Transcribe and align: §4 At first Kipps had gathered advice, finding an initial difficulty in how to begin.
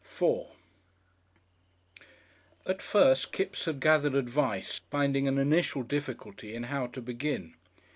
§4 0.03 0.49
At 2.65 2.81
first 2.81 3.31
Kipps 3.31 3.65
had 3.65 3.79
gathered 3.79 4.15
advice, 4.15 4.81
finding 4.89 5.27
an 5.27 5.37
initial 5.37 5.83
difficulty 5.83 6.55
in 6.55 6.63
how 6.63 6.87
to 6.87 7.03
begin. 7.03 7.53